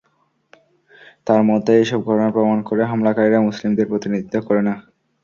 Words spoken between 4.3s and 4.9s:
করে না।